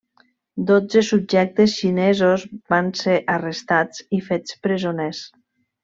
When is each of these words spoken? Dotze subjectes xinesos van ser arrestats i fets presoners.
Dotze 0.69 1.03
subjectes 1.09 1.75
xinesos 1.81 2.47
van 2.75 2.91
ser 3.03 3.17
arrestats 3.37 4.05
i 4.19 4.23
fets 4.33 4.61
presoners. 4.67 5.23